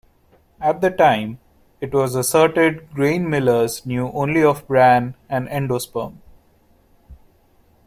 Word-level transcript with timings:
At 0.59 0.81
the 0.81 0.89
time, 0.89 1.37
it 1.79 1.93
was 1.93 2.15
asserted 2.15 2.89
grain 2.91 3.29
millers 3.29 3.85
knew 3.85 4.07
only 4.15 4.43
of 4.43 4.65
bran 4.67 5.13
and 5.29 5.47
endosperm. 5.47 6.15